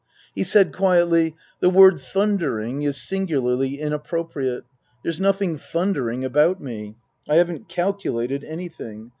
[0.33, 4.63] He said quietly," The word thundering is singularly inappropriate.
[5.03, 6.95] There's nothing thundering about me.
[7.29, 9.09] I haven't calculated anything.